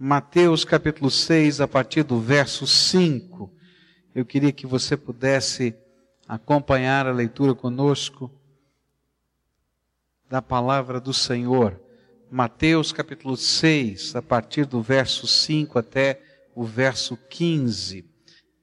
[0.00, 3.52] Mateus capítulo 6, a partir do verso 5.
[4.14, 5.74] Eu queria que você pudesse
[6.28, 8.30] acompanhar a leitura conosco
[10.30, 11.80] da palavra do Senhor.
[12.30, 16.22] Mateus capítulo 6, a partir do verso 5 até
[16.54, 18.08] o verso 15.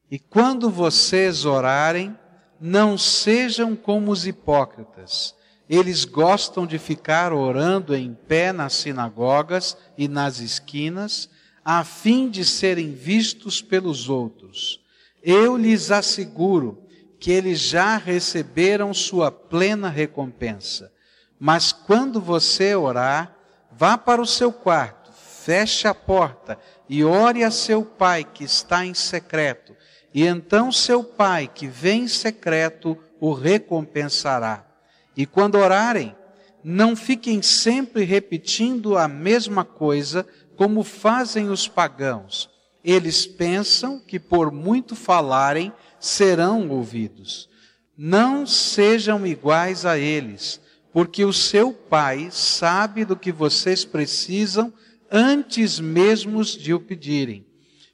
[0.09, 2.17] E quando vocês orarem,
[2.61, 5.35] não sejam como os hipócritas.
[5.69, 11.29] Eles gostam de ficar orando em pé nas sinagogas e nas esquinas,
[11.63, 14.79] a fim de serem vistos pelos outros.
[15.23, 16.83] Eu lhes asseguro
[17.19, 20.91] que eles já receberam sua plena recompensa.
[21.39, 23.35] Mas quando você orar,
[23.71, 28.85] vá para o seu quarto, feche a porta e ore a seu pai que está
[28.85, 29.75] em secreto.
[30.13, 34.74] E então seu pai que vem em secreto o recompensará.
[35.15, 36.15] E quando orarem,
[36.63, 42.49] não fiquem sempre repetindo a mesma coisa, como fazem os pagãos.
[42.83, 47.49] Eles pensam que por muito falarem serão ouvidos.
[47.97, 50.59] Não sejam iguais a eles,
[50.91, 54.73] porque o seu Pai sabe do que vocês precisam
[55.11, 57.45] antes mesmo de o pedirem.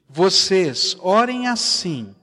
[0.08, 2.14] Vocês orem assim: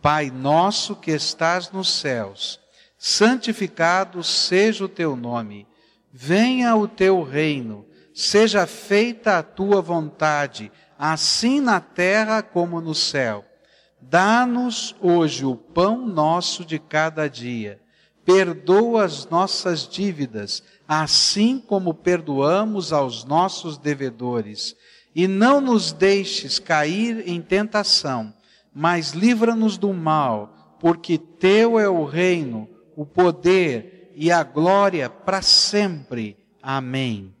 [0.00, 2.58] Pai nosso que estás nos céus,
[2.98, 5.66] santificado seja o teu nome,
[6.12, 13.44] venha o teu reino, seja feita a tua vontade, assim na terra como no céu.
[14.00, 17.80] Dá-nos hoje o pão nosso de cada dia.
[18.24, 24.76] Perdoa as nossas dívidas, assim como perdoamos aos nossos devedores.
[25.14, 28.34] E não nos deixes cair em tentação,
[28.74, 32.68] mas livra-nos do mal, porque teu é o reino,
[32.98, 36.36] o poder e a glória para sempre.
[36.60, 37.32] Amém.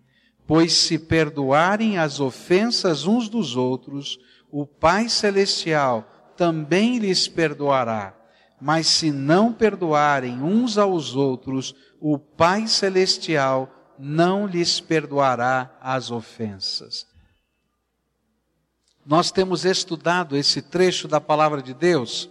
[0.46, 4.20] Pois se perdoarem as ofensas uns dos outros,
[4.52, 8.14] o Pai Celestial também lhes perdoará.
[8.60, 13.68] Mas se não perdoarem uns aos outros, o Pai Celestial
[13.98, 17.04] não lhes perdoará as ofensas.
[19.04, 22.30] Nós temos estudado esse trecho da palavra de Deus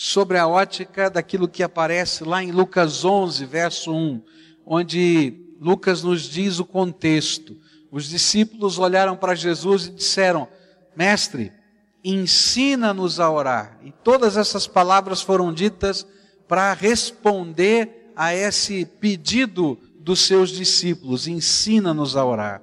[0.00, 4.22] sobre a ótica daquilo que aparece lá em Lucas 11, verso 1,
[4.64, 7.56] onde Lucas nos diz o contexto.
[7.90, 10.46] Os discípulos olharam para Jesus e disseram:
[10.94, 11.52] Mestre,
[12.04, 13.76] ensina-nos a orar.
[13.82, 16.06] E todas essas palavras foram ditas
[16.46, 22.62] para responder a esse pedido dos seus discípulos: ensina-nos a orar.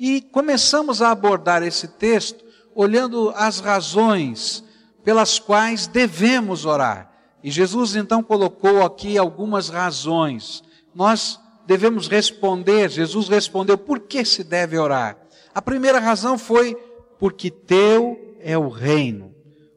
[0.00, 2.44] E começamos a abordar esse texto
[2.74, 4.64] olhando as razões
[5.04, 7.10] pelas quais devemos orar.
[7.42, 10.62] E Jesus então colocou aqui algumas razões.
[10.94, 15.16] Nós devemos responder, Jesus respondeu, por que se deve orar?
[15.54, 16.74] A primeira razão foi
[17.18, 19.32] porque teu é o reino.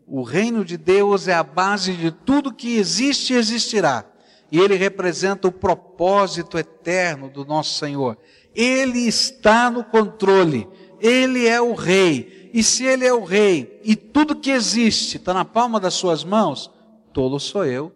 [0.07, 4.05] O reino de Deus é a base de tudo que existe e existirá.
[4.51, 8.17] E ele representa o propósito eterno do nosso Senhor.
[8.53, 10.67] Ele está no controle.
[10.99, 12.34] Ele é o rei.
[12.55, 16.23] E se ele é o rei e tudo que existe está na palma das suas
[16.23, 16.71] mãos,
[17.11, 17.91] tolo sou eu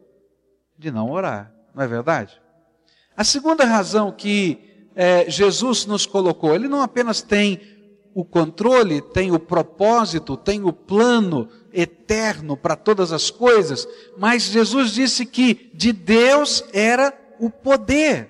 [0.78, 2.42] de não orar, não é verdade?
[3.16, 4.60] A segunda razão que
[4.98, 7.62] é, Jesus nos colocou, ele não apenas tem
[8.14, 13.88] o controle, tem o propósito, tem o plano eterno para todas as coisas,
[14.18, 18.30] mas Jesus disse que de Deus era o poder.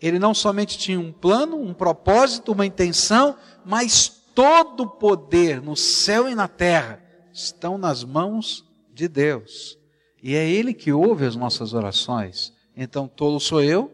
[0.00, 5.76] Ele não somente tinha um plano, um propósito, uma intenção, mas todo o poder no
[5.76, 7.02] céu e na terra
[7.32, 9.78] estão nas mãos de Deus.
[10.22, 12.52] E é Ele que ouve as nossas orações.
[12.76, 13.92] Então, tolo sou eu,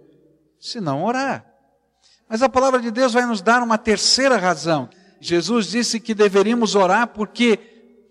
[0.58, 1.46] se não orar.
[2.28, 4.88] Mas a palavra de Deus vai nos dar uma terceira razão.
[5.20, 7.58] Jesus disse que deveríamos orar porque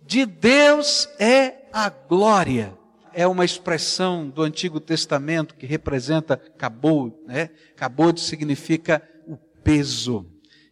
[0.06, 2.78] de Deus é a glória.
[3.14, 7.50] É uma expressão do Antigo Testamento que representa cabou, né?
[7.76, 10.26] Cabod significa o peso.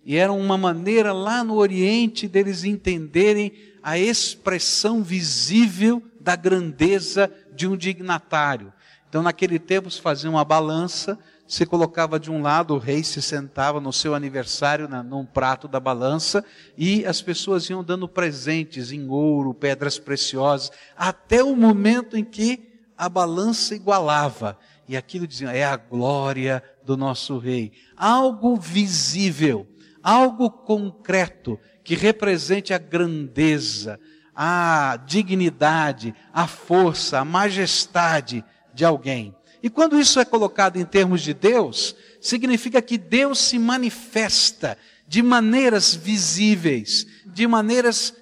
[0.08, 3.52] E era uma maneira lá no Oriente deles entenderem
[3.84, 8.72] a expressão visível da grandeza de um dignatário.
[9.10, 13.22] Então, naquele tempo, se fazia uma balança, se colocava de um lado, o rei se
[13.22, 16.42] sentava no seu aniversário, na, num prato da balança,
[16.78, 22.80] e as pessoas iam dando presentes em ouro, pedras preciosas, até o momento em que
[22.98, 24.58] a balança igualava.
[24.88, 27.74] E aquilo dizia, é a glória do nosso rei.
[27.98, 29.68] Algo visível
[30.08, 34.00] algo concreto que represente a grandeza,
[34.34, 38.42] a dignidade, a força, a majestade
[38.74, 39.36] de alguém.
[39.62, 45.22] E quando isso é colocado em termos de Deus, significa que Deus se manifesta de
[45.22, 48.16] maneiras visíveis, de maneiras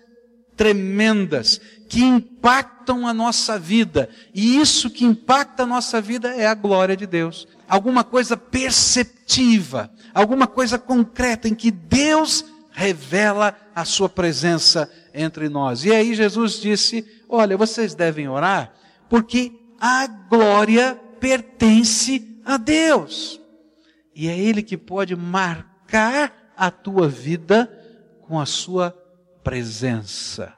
[0.58, 4.10] tremendas, que impactam a nossa vida.
[4.34, 7.48] E isso que impacta a nossa vida é a glória de Deus.
[7.68, 15.86] Alguma coisa perceptiva, alguma coisa concreta em que Deus revela a sua presença entre nós.
[15.86, 18.74] E aí Jesus disse: Olha, vocês devem orar,
[19.10, 23.40] porque a glória pertence a Deus.
[24.14, 27.72] E é Ele que pode marcar a tua vida
[28.22, 28.92] com a sua
[29.44, 30.54] presença.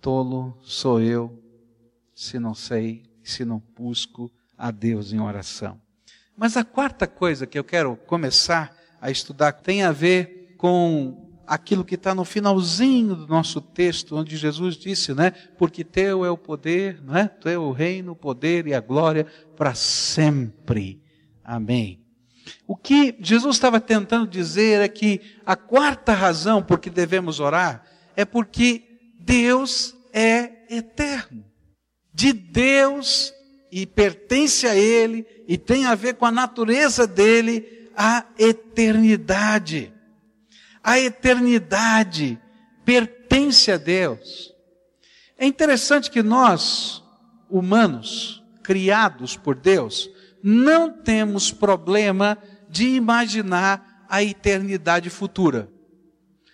[0.00, 1.42] Tolo sou eu,
[2.14, 5.80] se não sei, se não busco a Deus em oração.
[6.36, 11.84] Mas a quarta coisa que eu quero começar a estudar tem a ver com aquilo
[11.84, 15.30] que está no finalzinho do nosso texto, onde Jesus disse, né?
[15.56, 17.26] Porque teu é o poder, não é?
[17.26, 19.26] Teu é o reino, o poder e a glória
[19.56, 21.00] para sempre.
[21.42, 22.04] Amém.
[22.66, 27.84] O que Jesus estava tentando dizer é que a quarta razão por que devemos orar
[28.14, 28.84] é porque
[29.20, 31.44] Deus é eterno.
[32.12, 33.32] De Deus
[33.70, 39.92] e pertence a Ele e tem a ver com a natureza dele a eternidade.
[40.82, 42.40] A eternidade
[42.84, 44.54] pertence a Deus.
[45.36, 47.02] É interessante que nós,
[47.50, 50.10] humanos, criados por Deus,
[50.42, 52.38] não temos problema
[52.68, 55.70] de imaginar a eternidade futura.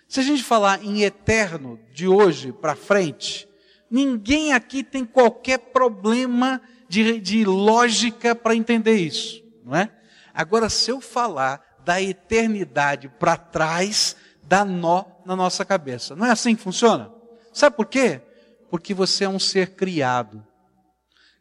[0.07, 3.47] Se a gente falar em eterno de hoje para frente,
[3.89, 9.91] ninguém aqui tem qualquer problema de, de lógica para entender isso, não é?
[10.33, 16.15] Agora, se eu falar da eternidade para trás, dá nó na nossa cabeça.
[16.15, 17.11] Não é assim que funciona?
[17.53, 18.21] Sabe por quê?
[18.69, 20.45] Porque você é um ser criado.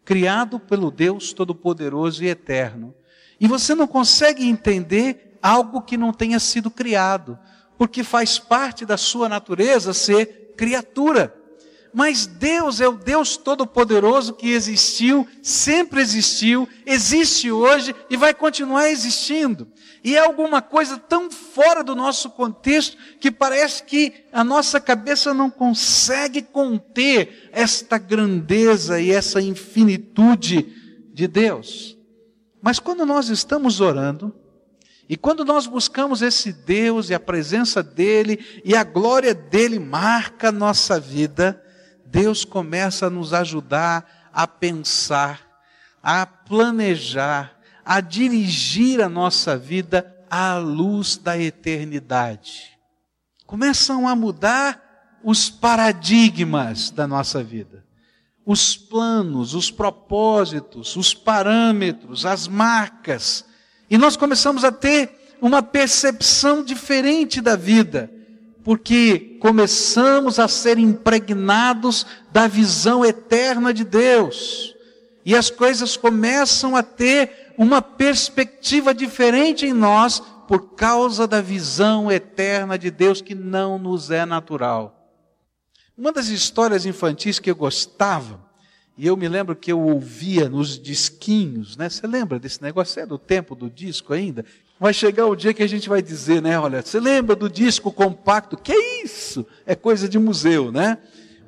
[0.05, 2.95] Criado pelo Deus Todo-Poderoso e Eterno.
[3.41, 7.39] E você não consegue entender algo que não tenha sido criado,
[7.77, 11.35] porque faz parte da sua natureza ser criatura.
[11.95, 18.91] Mas Deus é o Deus Todo-Poderoso que existiu, sempre existiu, existe hoje e vai continuar
[18.91, 19.69] existindo.
[20.03, 25.33] E é alguma coisa tão fora do nosso contexto que parece que a nossa cabeça
[25.33, 30.75] não consegue conter esta grandeza e essa infinitude
[31.15, 31.97] de Deus.
[32.61, 34.35] Mas quando nós estamos orando,
[35.09, 40.49] e quando nós buscamos esse Deus e a presença dEle e a glória dEle marca
[40.49, 41.63] a nossa vida,
[42.15, 45.41] Deus começa a nos ajudar a pensar,
[46.01, 52.79] a planejar, a dirigir a nossa vida à luz da eternidade.
[53.45, 57.85] Começam a mudar os paradigmas da nossa vida.
[58.47, 63.45] Os planos, os propósitos, os parâmetros, as marcas.
[63.91, 68.09] E nós começamos a ter uma percepção diferente da vida
[68.65, 74.75] porque começamos a ser impregnados da visão eterna de Deus.
[75.25, 82.11] E as coisas começam a ter uma perspectiva diferente em nós por causa da visão
[82.11, 85.13] eterna de Deus que não nos é natural.
[85.97, 88.43] Uma das histórias infantis que eu gostava,
[88.97, 91.89] e eu me lembro que eu ouvia nos disquinhos, né?
[91.89, 93.01] Você lembra desse negócio?
[93.01, 94.45] É do tempo do disco ainda?
[94.79, 96.59] Vai chegar o dia que a gente vai dizer, né?
[96.59, 98.57] Olha, você lembra do disco compacto?
[98.57, 99.47] Que é isso?
[99.65, 100.99] É coisa de museu, né?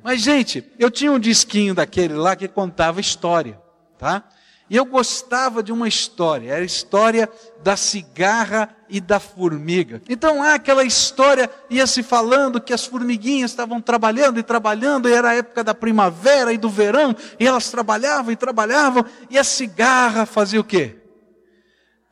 [0.03, 3.59] Mas, gente, eu tinha um disquinho daquele lá que contava história,
[3.97, 4.23] tá?
[4.69, 7.29] E eu gostava de uma história, era a história
[7.63, 10.01] da cigarra e da formiga.
[10.09, 15.13] Então lá aquela história ia se falando que as formiguinhas estavam trabalhando e trabalhando, e
[15.13, 19.43] era a época da primavera e do verão, e elas trabalhavam e trabalhavam, e a
[19.43, 20.96] cigarra fazia o quê?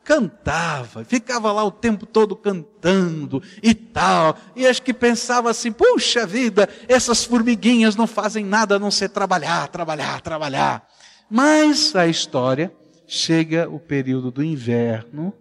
[0.06, 4.38] Cantava, ficava lá o tempo todo cantando e tal.
[4.54, 9.08] E acho que pensava assim: puxa vida, essas formiguinhas não fazem nada a não ser
[9.08, 10.88] trabalhar, trabalhar, trabalhar.
[11.28, 12.72] Mas a história
[13.04, 15.34] chega o período do inverno,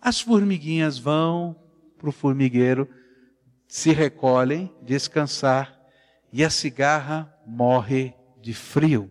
[0.00, 1.54] as formiguinhas vão
[1.98, 2.88] para o formigueiro,
[3.68, 5.78] se recolhem, descansar,
[6.32, 9.10] e a cigarra morre de frio.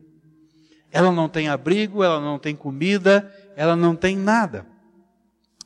[0.92, 4.66] Ela não tem abrigo, ela não tem comida, ela não tem nada.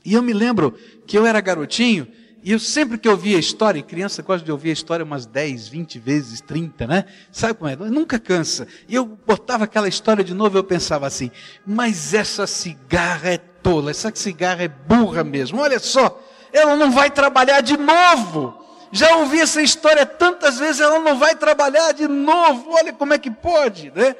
[0.05, 2.08] E eu me lembro que eu era garotinho,
[2.41, 5.67] e eu sempre que ouvia a história, criança gosta de ouvir a história umas 10,
[5.67, 7.05] 20 vezes, 30, né?
[7.31, 7.75] Sabe como é?
[7.75, 8.65] Nunca cansa.
[8.88, 11.31] E eu botava aquela história de novo e eu pensava assim,
[11.65, 15.60] mas essa cigarra é tola, essa cigarra é burra mesmo.
[15.60, 16.22] Olha só,
[16.53, 18.58] ela não vai trabalhar de novo.
[18.91, 22.72] Já ouvi essa história tantas vezes, ela não vai trabalhar de novo.
[22.72, 24.15] Olha como é que pode, né?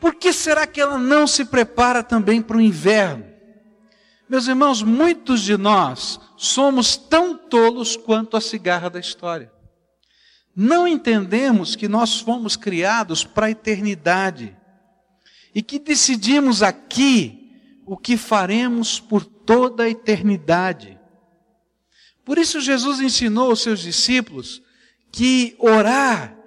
[0.00, 3.26] Por que será que ela não se prepara também para o inverno?
[4.28, 9.50] Meus irmãos, muitos de nós somos tão tolos quanto a cigarra da história.
[10.54, 14.56] Não entendemos que nós fomos criados para a eternidade
[15.54, 20.98] e que decidimos aqui o que faremos por toda a eternidade.
[22.24, 24.62] Por isso, Jesus ensinou aos seus discípulos
[25.10, 26.37] que orar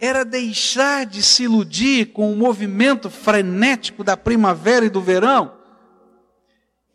[0.00, 5.60] era deixar de se iludir com o movimento frenético da primavera e do verão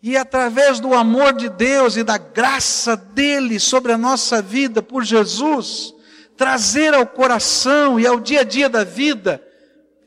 [0.02, 5.04] e através do amor de Deus e da graça dele sobre a nossa vida por
[5.04, 5.96] Jesus,
[6.38, 9.44] trazer ao coração e ao dia a dia da vida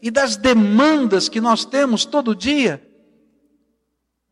[0.01, 2.81] e das demandas que nós temos todo dia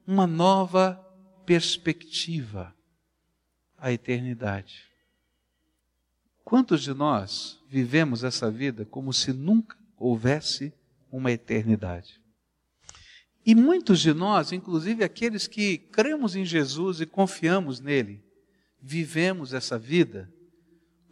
[0.07, 1.05] uma nova
[1.45, 2.73] perspectiva
[3.77, 4.85] à eternidade.
[6.45, 10.73] Quantos de nós vivemos essa vida como se nunca houvesse
[11.11, 12.21] uma eternidade?
[13.45, 18.25] E muitos de nós, inclusive aqueles que cremos em Jesus e confiamos nele,
[18.81, 20.33] vivemos essa vida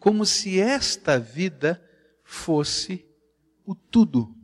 [0.00, 1.82] como se esta vida
[2.24, 3.06] fosse
[3.64, 4.34] o tudo.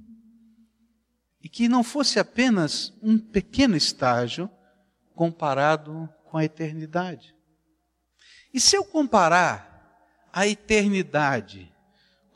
[1.43, 4.49] E que não fosse apenas um pequeno estágio
[5.15, 7.35] comparado com a eternidade.
[8.55, 9.69] E se eu comparar
[10.33, 11.70] a eternidade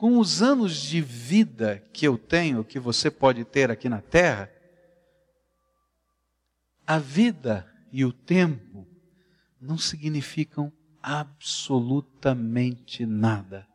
[0.05, 4.51] com os anos de vida que eu tenho, que você pode ter aqui na terra,
[6.85, 8.87] a vida e o tempo
[9.59, 10.71] não significam
[11.01, 13.67] absolutamente nada.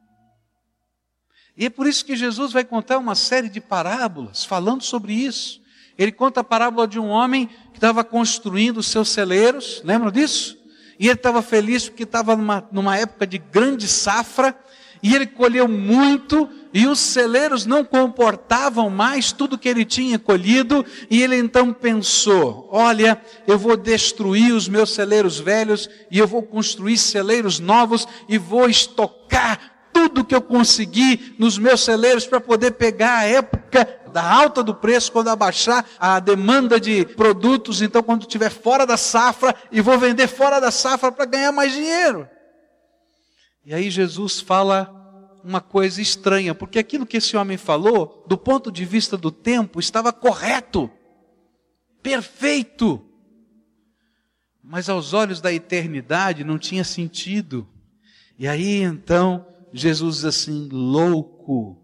[1.56, 5.60] E é por isso que Jesus vai contar uma série de parábolas falando sobre isso.
[5.98, 10.56] Ele conta a parábola de um homem que estava construindo os seus celeiros, lembram disso?
[10.96, 14.56] E ele estava feliz porque estava numa, numa época de grande safra,
[15.02, 20.84] e ele colheu muito, e os celeiros não comportavam mais tudo que ele tinha colhido,
[21.10, 26.42] e ele então pensou: olha, eu vou destruir os meus celeiros velhos, e eu vou
[26.42, 29.58] construir celeiros novos, e vou estocar
[29.92, 34.74] tudo que eu consegui nos meus celeiros para poder pegar a época da alta do
[34.74, 39.98] preço, quando abaixar a demanda de produtos, então quando estiver fora da safra, e vou
[39.98, 42.28] vender fora da safra para ganhar mais dinheiro.
[43.64, 44.96] E aí Jesus fala
[45.44, 49.80] uma coisa estranha, porque aquilo que esse homem falou, do ponto de vista do tempo,
[49.80, 50.90] estava correto,
[52.02, 53.04] perfeito.
[54.62, 57.68] Mas aos olhos da eternidade não tinha sentido.
[58.38, 61.82] E aí então Jesus diz assim: louco,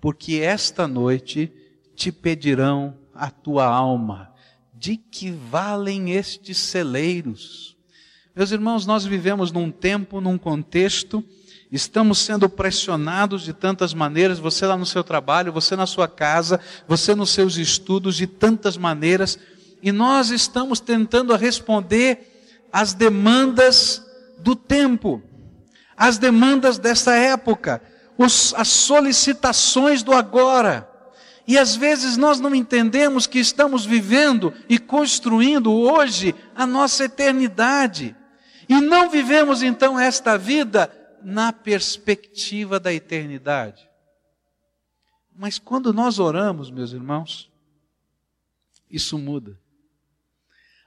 [0.00, 1.52] porque esta noite
[1.94, 4.34] te pedirão a tua alma.
[4.74, 7.76] De que valem estes celeiros?
[8.34, 11.24] Meus irmãos, nós vivemos num tempo, num contexto
[11.72, 16.58] Estamos sendo pressionados de tantas maneiras, você lá no seu trabalho, você na sua casa,
[16.88, 19.38] você nos seus estudos, de tantas maneiras,
[19.80, 24.04] e nós estamos tentando responder às demandas
[24.38, 25.22] do tempo,
[25.96, 27.80] às demandas dessa época,
[28.18, 30.88] os, as solicitações do agora.
[31.46, 38.16] E às vezes nós não entendemos que estamos vivendo e construindo hoje a nossa eternidade.
[38.70, 40.88] E não vivemos então esta vida
[41.24, 43.90] na perspectiva da eternidade.
[45.34, 47.50] Mas quando nós oramos, meus irmãos,
[48.88, 49.58] isso muda.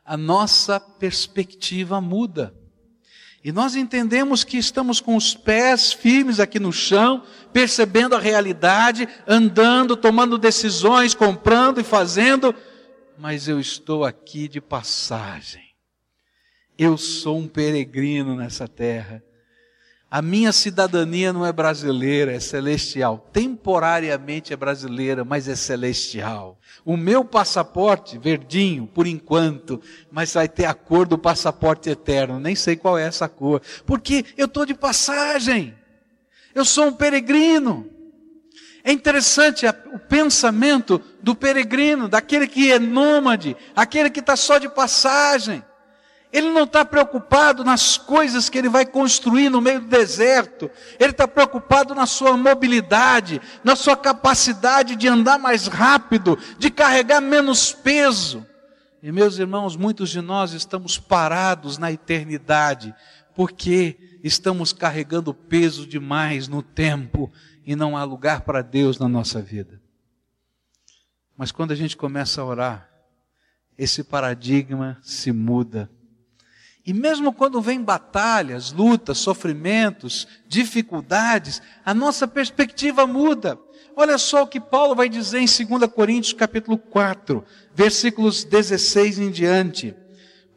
[0.06, 2.56] A nossa perspectiva muda.
[3.44, 7.22] E nós entendemos que estamos com os pés firmes aqui no chão,
[7.52, 12.56] percebendo a realidade, andando, tomando decisões, comprando e fazendo,
[13.18, 15.73] mas eu estou aqui de passagem.
[16.78, 19.24] Eu sou um peregrino nessa terra.
[20.10, 23.30] A minha cidadania não é brasileira, é celestial.
[23.34, 26.60] Temporariamente é brasileira, mas é celestial.
[26.86, 32.40] O meu passaporte, verdinho, por enquanto, mas vai ter a cor do passaporte eterno.
[32.40, 33.60] Nem sei qual é essa cor.
[33.88, 35.74] Porque eu estou de passagem.
[36.54, 37.90] Eu sou um peregrino.
[38.84, 44.70] É interessante o pensamento do peregrino, daquele que é nômade, aquele que está só de
[44.70, 45.64] passagem.
[46.34, 50.70] Ele não está preocupado nas coisas que ele vai construir no meio do deserto.
[51.00, 57.22] Ele está preocupado na sua mobilidade, na sua capacidade de andar mais rápido, de carregar
[57.22, 58.44] menos peso.
[59.04, 62.96] E meus irmãos, muitos de nós estamos parados na eternidade,
[63.36, 67.32] porque estamos carregando peso demais no tempo
[67.64, 69.80] e não há lugar para Deus na nossa vida.
[71.38, 72.90] Mas quando a gente começa a orar,
[73.78, 75.88] esse paradigma se muda
[76.86, 83.58] e mesmo quando vem batalhas, lutas, sofrimentos, dificuldades, a nossa perspectiva muda.
[83.96, 89.32] Olha só o que Paulo vai dizer em 2 Coríntios capítulo 4, versículos 16 em
[89.32, 89.96] diante.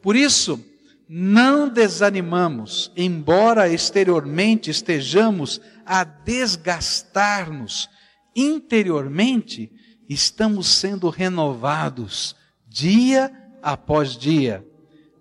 [0.01, 0.59] Por isso,
[1.07, 7.89] não desanimamos, embora exteriormente estejamos a desgastar-nos,
[8.35, 9.71] interiormente
[10.09, 12.35] estamos sendo renovados
[12.67, 13.31] dia
[13.61, 14.65] após dia,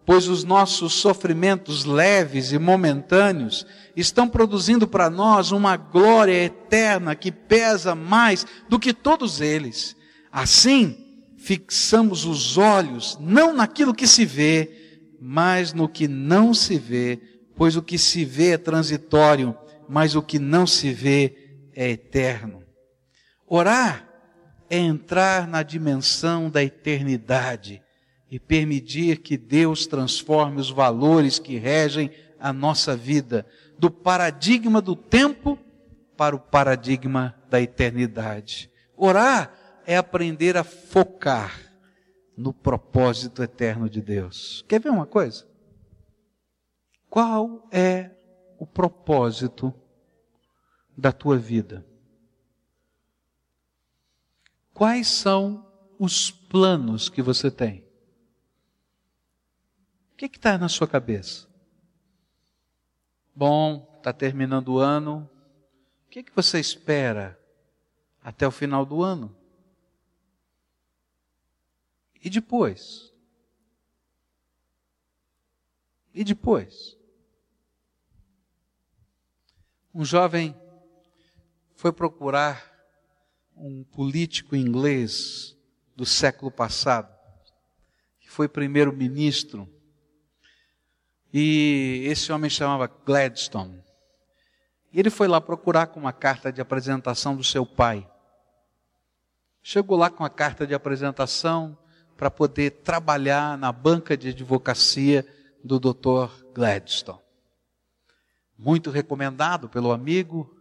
[0.07, 7.33] pois os nossos sofrimentos leves e momentâneos estão produzindo para nós uma glória eterna que
[7.33, 9.97] pesa mais do que todos eles.
[10.31, 10.97] Assim,
[11.37, 17.21] fixamos os olhos não naquilo que se vê, mas no que não se vê,
[17.57, 19.59] pois o que se vê é transitório,
[19.89, 22.63] mas o que não se vê é eterno.
[23.45, 24.09] Orar
[24.71, 27.83] é entrar na dimensão da eternidade
[28.31, 33.47] e permitir que Deus transforme os valores que regem a nossa vida,
[33.79, 35.59] do paradigma do tempo
[36.17, 38.71] para o paradigma da eternidade.
[38.97, 39.53] Orar
[39.87, 41.61] é aprender a focar
[42.37, 44.65] no propósito eterno de Deus.
[44.69, 45.47] Quer ver uma coisa?
[47.09, 48.11] Qual é
[48.59, 49.73] o propósito
[50.97, 51.87] da tua vida?
[54.75, 55.67] Quais são
[55.99, 57.86] os planos que você tem?
[60.17, 61.47] O que está na sua cabeça?
[63.35, 65.29] Bom, está terminando o ano.
[66.07, 67.39] O que, que você espera
[68.25, 69.37] até o final do ano?
[72.25, 73.13] E depois?
[76.15, 76.97] E depois?
[79.95, 80.59] Um jovem
[81.75, 82.73] foi procurar
[83.55, 85.55] um político inglês
[85.95, 87.15] do século passado,
[88.19, 89.76] que foi primeiro-ministro,
[91.33, 93.83] e esse homem chamava Gladstone.
[94.93, 98.09] E ele foi lá procurar com uma carta de apresentação do seu pai.
[99.63, 101.77] Chegou lá com a carta de apresentação
[102.17, 105.27] para poder trabalhar na banca de advocacia
[105.63, 106.33] do Dr.
[106.55, 107.19] Gladstone.
[108.57, 110.57] Muito recomendado pelo amigo,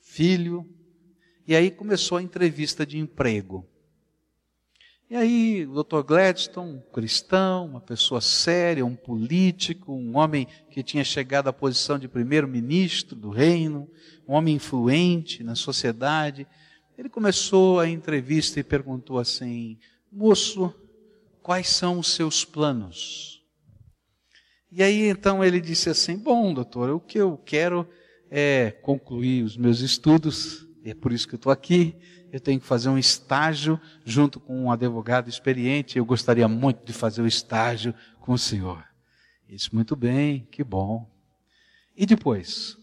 [0.00, 0.68] filho,
[1.46, 3.68] e aí começou a entrevista de emprego.
[5.12, 6.00] E aí, o Dr.
[6.02, 11.98] Gladstone, um cristão, uma pessoa séria, um político, um homem que tinha chegado à posição
[11.98, 13.86] de primeiro-ministro do reino,
[14.26, 16.46] um homem influente na sociedade,
[16.96, 19.78] ele começou a entrevista e perguntou assim:
[20.10, 20.74] Moço,
[21.42, 23.42] quais são os seus planos?
[24.70, 27.86] E aí então ele disse assim: Bom, doutor, o que eu quero
[28.30, 31.94] é concluir os meus estudos é por isso que eu estou aqui.
[32.32, 35.98] Eu tenho que fazer um estágio junto com um advogado experiente.
[35.98, 38.84] Eu gostaria muito de fazer o estágio com o senhor.
[39.48, 41.10] Isso, muito bem, que bom.
[41.96, 42.76] E depois?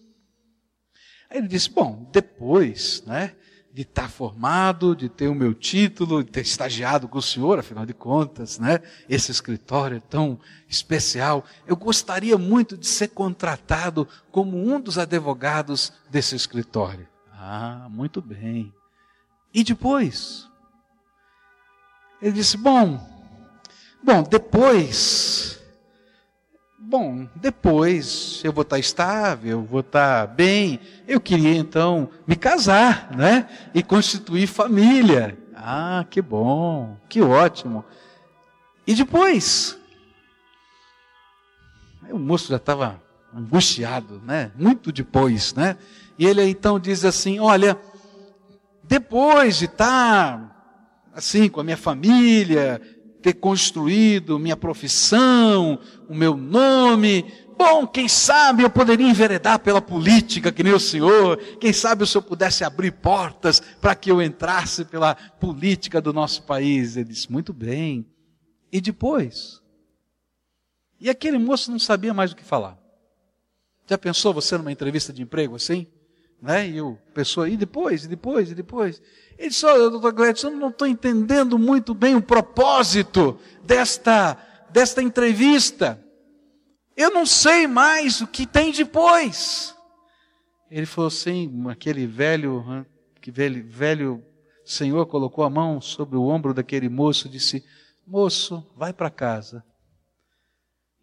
[1.29, 3.35] Aí ele disse: Bom, depois, né,
[3.73, 7.59] de estar tá formado, de ter o meu título, de ter estagiado com o senhor,
[7.59, 14.07] afinal de contas, né, esse escritório é tão especial, eu gostaria muito de ser contratado
[14.31, 17.07] como um dos advogados desse escritório.
[17.41, 18.73] Ah, muito bem.
[19.53, 20.45] E depois?
[22.21, 22.99] Ele disse: Bom,
[24.03, 25.57] bom, depois,
[26.77, 30.81] bom, depois eu vou estar estável, vou estar bem.
[31.07, 33.47] Eu queria então me casar, né?
[33.73, 35.37] E constituir família.
[35.55, 37.85] Ah, que bom, que ótimo.
[38.85, 39.79] E depois?
[42.11, 43.01] O moço já estava
[43.33, 44.51] angustiado, né?
[44.55, 45.77] Muito depois, né?
[46.17, 47.79] E ele então diz assim: Olha,
[48.83, 50.49] depois de estar
[51.13, 52.81] assim com a minha família,
[53.21, 57.25] ter construído minha profissão, o meu nome,
[57.57, 62.07] bom, quem sabe eu poderia enveredar pela política que nem o senhor, quem sabe o
[62.07, 66.95] senhor pudesse abrir portas para que eu entrasse pela política do nosso país.
[66.95, 68.05] Ele disse: Muito bem.
[68.71, 69.61] E depois?
[70.99, 72.78] E aquele moço não sabia mais o que falar.
[73.89, 75.87] Já pensou você numa entrevista de emprego assim?
[76.39, 76.69] Né?
[76.69, 79.01] E o pessoa, e depois, e depois, e depois.
[79.35, 84.37] Ele disse, olha, doutor eu não estou entendendo muito bem o propósito desta,
[84.69, 85.99] desta entrevista.
[86.95, 89.75] Eu não sei mais o que tem depois.
[90.69, 92.85] Ele falou assim, aquele velho,
[93.19, 94.23] que velho, velho
[94.63, 97.65] senhor colocou a mão sobre o ombro daquele moço e disse,
[98.05, 99.63] moço, vai para casa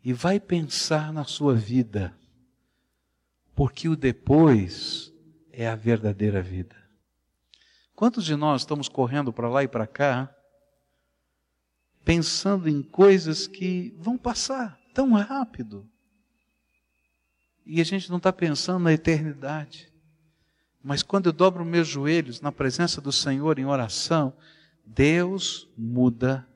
[0.04, 2.16] e vai pensar na sua vida,
[3.56, 5.10] porque o depois
[5.50, 6.76] é a verdadeira vida.
[7.94, 10.30] Quantos de nós estamos correndo para lá e para cá,
[12.04, 15.88] pensando em coisas que vão passar tão rápido?
[17.64, 19.90] E a gente não está pensando na eternidade.
[20.84, 24.34] Mas quando eu dobro meus joelhos na presença do Senhor em oração,
[24.84, 26.46] Deus muda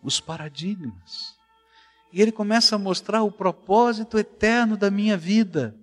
[0.00, 1.36] os paradigmas.
[2.12, 5.76] E ele começa a mostrar o propósito eterno da minha vida,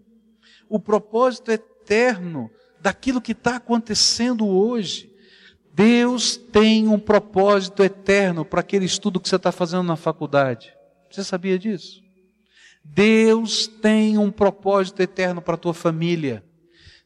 [0.70, 2.50] o propósito eterno
[2.80, 5.12] daquilo que está acontecendo hoje.
[5.74, 10.74] Deus tem um propósito eterno para aquele estudo que você está fazendo na faculdade.
[11.10, 12.02] Você sabia disso?
[12.84, 16.44] Deus tem um propósito eterno para a tua família.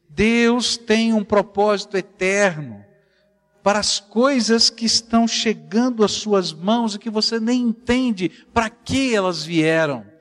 [0.08, 2.84] Deus tem um propósito eterno
[3.62, 8.68] para as coisas que estão chegando às suas mãos e que você nem entende para
[8.68, 10.11] que elas vieram.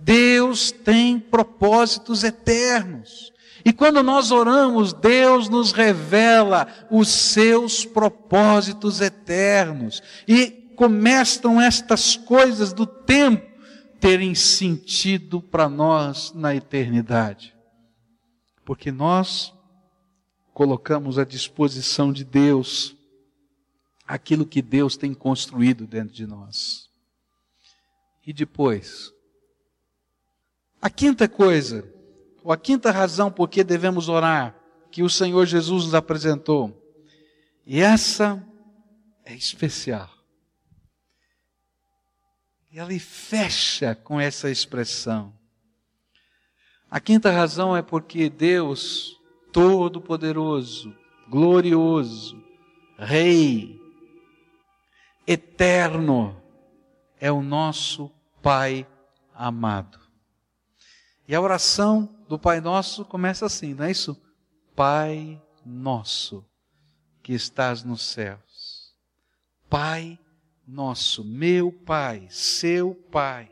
[0.00, 3.32] Deus tem propósitos eternos.
[3.64, 10.02] E quando nós oramos, Deus nos revela os seus propósitos eternos.
[10.26, 13.46] E começam estas coisas do tempo
[14.00, 17.54] terem sentido para nós na eternidade.
[18.64, 19.52] Porque nós
[20.54, 22.96] colocamos à disposição de Deus
[24.06, 26.88] aquilo que Deus tem construído dentro de nós.
[28.26, 29.12] E depois,
[30.80, 31.92] a quinta coisa,
[32.42, 34.54] ou a quinta razão por que devemos orar,
[34.90, 36.74] que o Senhor Jesus nos apresentou,
[37.66, 38.42] e essa
[39.24, 40.08] é especial.
[42.70, 45.34] E ela fecha com essa expressão.
[46.90, 49.18] A quinta razão é porque Deus
[49.52, 50.94] Todo-Poderoso,
[51.28, 52.42] glorioso,
[52.98, 53.78] Rei,
[55.26, 56.42] eterno,
[57.20, 58.10] é o nosso
[58.42, 58.86] Pai
[59.34, 60.07] amado.
[61.28, 64.16] E a oração do Pai Nosso começa assim, não é isso?
[64.74, 66.42] Pai Nosso,
[67.22, 68.94] que estás nos céus.
[69.68, 70.18] Pai
[70.66, 73.50] Nosso, meu Pai, seu Pai.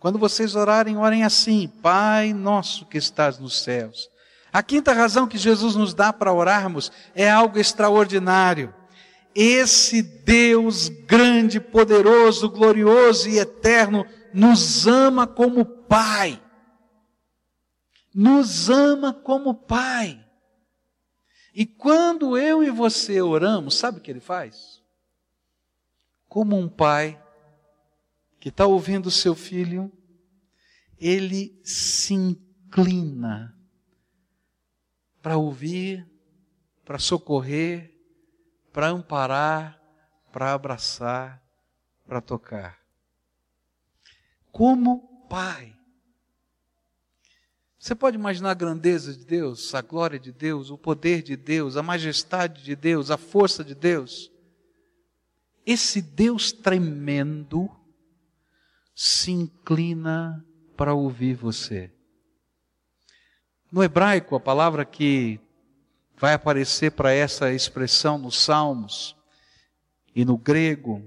[0.00, 4.08] Quando vocês orarem, orem assim: Pai Nosso que estás nos céus.
[4.50, 8.74] A quinta razão que Jesus nos dá para orarmos é algo extraordinário.
[9.34, 16.41] Esse Deus grande, poderoso, glorioso e eterno nos ama como Pai.
[18.14, 20.22] Nos ama como Pai.
[21.54, 24.82] E quando eu e você oramos, sabe o que ele faz?
[26.28, 27.22] Como um pai
[28.40, 29.92] que está ouvindo o seu filho,
[30.98, 33.54] ele se inclina
[35.20, 36.08] para ouvir,
[36.84, 37.92] para socorrer,
[38.72, 39.80] para amparar,
[40.32, 41.42] para abraçar,
[42.06, 42.80] para tocar.
[44.50, 45.76] Como Pai.
[47.82, 51.76] Você pode imaginar a grandeza de Deus, a glória de Deus, o poder de Deus,
[51.76, 54.30] a majestade de Deus, a força de Deus?
[55.66, 57.68] Esse Deus tremendo
[58.94, 61.90] se inclina para ouvir você.
[63.68, 65.40] No hebraico, a palavra que
[66.16, 69.16] vai aparecer para essa expressão nos Salmos
[70.14, 71.02] e no grego,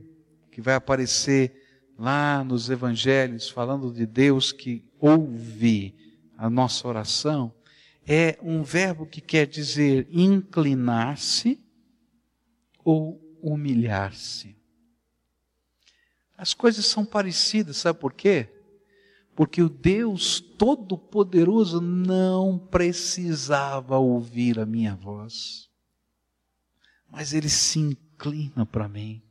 [0.51, 6.03] que vai aparecer lá nos evangelhos, falando de Deus que ouve
[6.37, 7.53] a nossa oração,
[8.05, 11.59] é um verbo que quer dizer inclinar-se
[12.83, 14.55] ou humilhar-se.
[16.37, 18.49] As coisas são parecidas, sabe por quê?
[19.35, 25.69] Porque o Deus Todo-Poderoso não precisava ouvir a minha voz,
[27.09, 29.21] mas ele se inclina para mim.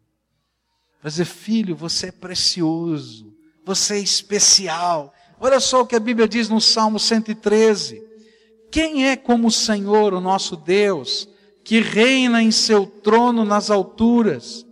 [1.03, 5.14] Vai dizer, filho, você é precioso, você é especial.
[5.44, 8.02] Olha só o que a Bíblia diz no Salmo 113.
[8.72, 11.28] Quem é como o Senhor, o nosso Deus,
[11.62, 14.64] que reina em seu trono nas alturas,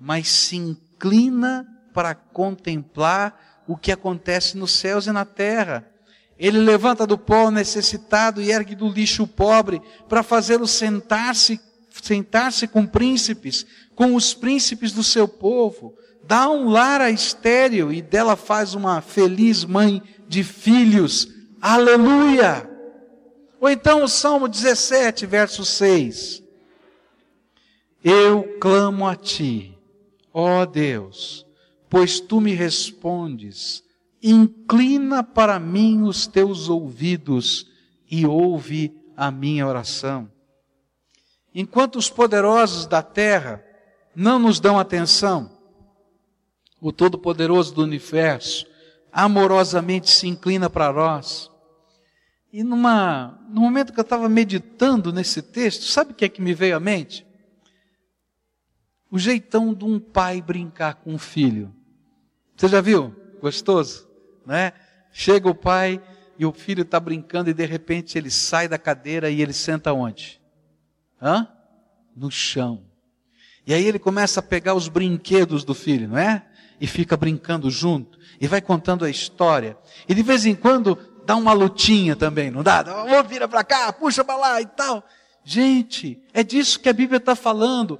[0.00, 5.88] mas se inclina para contemplar o que acontece nos céus e na terra.
[6.36, 11.60] Ele levanta do pó o necessitado e ergue do lixo o pobre, para fazê-lo sentar-se
[12.02, 15.94] sentar-se com príncipes, com os príncipes do seu povo.
[16.28, 21.26] Dá um lar a estéreo e dela faz uma feliz mãe de filhos.
[21.58, 22.68] Aleluia!
[23.58, 26.42] Ou então o Salmo 17, verso 6.
[28.04, 29.74] Eu clamo a ti,
[30.30, 31.46] ó Deus,
[31.88, 33.82] pois tu me respondes.
[34.22, 37.70] Inclina para mim os teus ouvidos
[38.06, 40.30] e ouve a minha oração.
[41.54, 43.64] Enquanto os poderosos da terra
[44.14, 45.56] não nos dão atenção,
[46.80, 48.66] o Todo-Poderoso do universo
[49.12, 51.50] amorosamente se inclina para nós.
[52.52, 56.40] E numa, no momento que eu estava meditando nesse texto, sabe o que é que
[56.40, 57.26] me veio à mente?
[59.10, 61.74] O jeitão de um pai brincar com um filho.
[62.56, 63.14] Você já viu?
[63.40, 64.08] Gostoso,
[64.46, 64.72] né?
[65.12, 66.02] Chega o pai
[66.38, 69.92] e o filho está brincando e de repente ele sai da cadeira e ele senta
[69.92, 70.40] onde?
[71.20, 71.48] Hã?
[72.14, 72.84] No chão.
[73.66, 76.47] E aí ele começa a pegar os brinquedos do filho, não é?
[76.80, 79.76] E fica brincando junto, e vai contando a história.
[80.08, 82.82] E de vez em quando dá uma lutinha também, não dá?
[83.28, 85.04] Vira para cá, puxa para lá e tal.
[85.44, 87.98] Gente, é disso que a Bíblia está falando.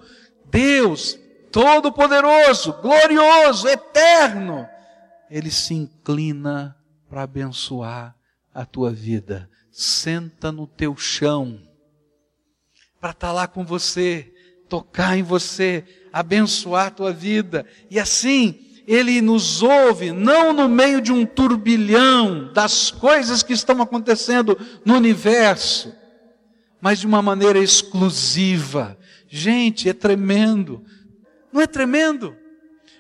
[0.51, 1.19] Deus,
[1.51, 4.69] todo-poderoso, glorioso, eterno,
[5.31, 6.77] Ele se inclina
[7.09, 8.14] para abençoar
[8.55, 9.49] a tua vida.
[9.71, 11.61] Senta no teu chão,
[13.01, 14.33] para estar tá lá com você,
[14.69, 17.67] tocar em você, abençoar a tua vida.
[17.91, 23.83] E assim, Ele nos ouve, não no meio de um turbilhão das coisas que estão
[23.83, 25.94] acontecendo no universo,
[26.81, 28.96] mas de uma maneira exclusiva.
[29.29, 30.83] Gente, é tremendo.
[31.53, 32.35] Não é tremendo?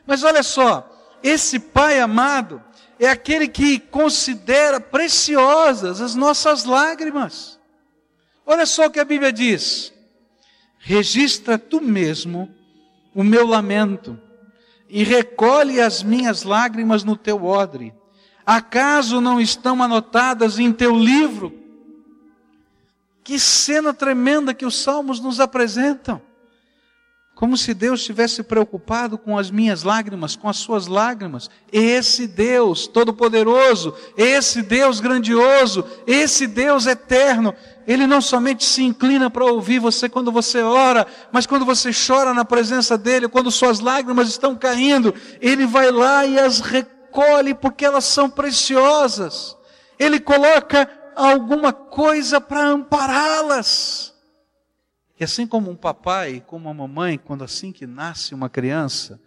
[0.06, 0.86] Mas olha só,
[1.22, 2.62] esse Pai amado
[3.00, 7.58] é aquele que considera preciosas as nossas lágrimas.
[8.44, 9.90] Olha só o que a Bíblia diz:
[10.78, 12.54] registra tu mesmo
[13.14, 14.20] o meu lamento
[14.88, 17.94] e recolhe as minhas lágrimas no teu odre.
[18.44, 21.52] Acaso não estão anotadas em teu livro?
[23.22, 26.22] Que cena tremenda que os salmos nos apresentam.
[27.38, 31.48] Como se Deus estivesse preocupado com as minhas lágrimas, com as suas lágrimas.
[31.70, 37.54] Esse Deus todo-poderoso, esse Deus grandioso, esse Deus eterno,
[37.86, 42.34] Ele não somente se inclina para ouvir você quando você ora, mas quando você chora
[42.34, 47.84] na presença dEle, quando suas lágrimas estão caindo, Ele vai lá e as recolhe porque
[47.84, 49.56] elas são preciosas.
[49.96, 54.07] Ele coloca alguma coisa para ampará-las.
[55.20, 59.20] E assim como um papai, como uma mamãe, quando assim que nasce uma criança,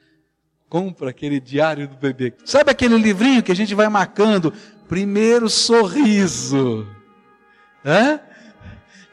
[0.69, 2.33] compra aquele diário do bebê.
[2.45, 4.53] Sabe aquele livrinho que a gente vai marcando?
[4.87, 6.87] Primeiro sorriso.
[7.85, 8.21] Hã?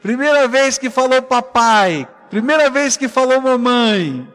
[0.01, 2.07] Primeira vez que falou papai.
[2.31, 4.29] Primeira vez que falou mamãe.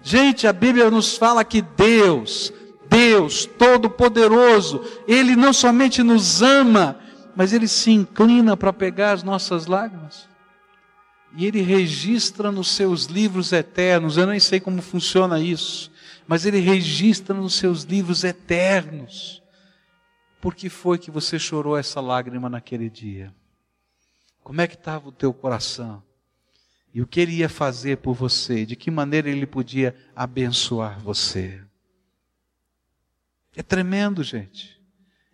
[0.00, 2.52] Gente, a Bíblia nos fala que Deus,
[2.88, 6.98] Deus Todo-Poderoso, Ele não somente nos ama,
[7.36, 10.31] mas Ele se inclina para pegar as nossas lágrimas
[11.34, 14.16] e ele registra nos seus livros eternos.
[14.16, 15.90] Eu nem sei como funciona isso,
[16.26, 19.42] mas ele registra nos seus livros eternos.
[20.40, 23.34] Por que foi que você chorou essa lágrima naquele dia?
[24.42, 26.02] Como é que estava o teu coração?
[26.92, 28.66] E o que ele ia fazer por você?
[28.66, 31.62] De que maneira ele podia abençoar você?
[33.56, 34.80] É tremendo, gente.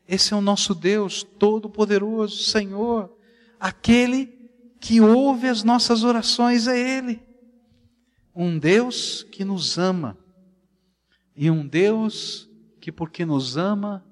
[0.07, 3.13] Esse é o nosso Deus Todo-Poderoso, Senhor,
[3.59, 4.38] aquele
[4.81, 7.21] que ouve as nossas orações é Ele.
[8.35, 10.17] Um Deus que nos ama.
[11.35, 12.49] E um Deus
[12.81, 14.05] que, porque nos ama,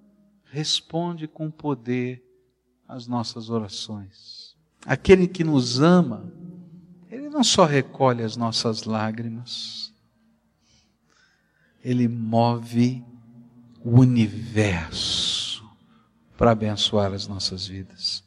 [0.45, 2.23] responde com poder
[2.87, 4.57] às nossas orações.
[4.85, 6.33] Aquele que nos ama,
[7.11, 9.93] Ele não só recolhe as nossas lágrimas,
[11.83, 13.05] Ele move
[13.85, 15.65] o universo
[16.37, 18.26] para abençoar as nossas vidas.